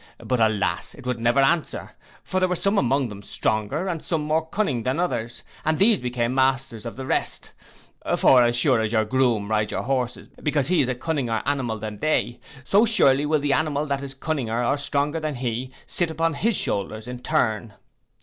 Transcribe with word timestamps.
But, 0.17 0.39
alas! 0.39 0.95
it 0.95 1.05
would 1.05 1.19
never 1.19 1.41
answer; 1.41 1.91
for 2.23 2.39
there 2.39 2.49
were 2.49 2.55
some 2.55 2.79
among 2.79 3.09
them 3.09 3.21
stronger, 3.21 3.85
and 3.87 4.03
some 4.03 4.21
more 4.21 4.47
cunning 4.49 4.81
than 4.81 4.99
others, 4.99 5.43
and 5.63 5.77
these 5.77 5.99
became 5.99 6.33
masters 6.33 6.87
of 6.87 6.95
the 6.95 7.05
rest; 7.05 7.51
for 8.17 8.43
as 8.43 8.55
sure 8.57 8.81
as 8.81 8.91
your 8.91 9.05
groom 9.05 9.51
rides 9.51 9.69
your 9.69 9.83
horses, 9.83 10.27
because 10.41 10.69
he 10.69 10.81
is 10.81 10.89
a 10.89 10.95
cunninger 10.95 11.43
animal 11.45 11.77
than 11.77 11.99
they, 11.99 12.39
so 12.63 12.83
surely 12.83 13.27
will 13.27 13.37
the 13.41 13.53
animal 13.53 13.85
that 13.85 14.01
is 14.03 14.15
cunninger 14.15 14.65
or 14.67 14.75
stronger 14.79 15.19
than 15.19 15.35
he, 15.35 15.71
sit 15.85 16.09
upon 16.09 16.33
his 16.33 16.55
shoulders 16.57 17.05
in 17.07 17.19
turn. 17.19 17.75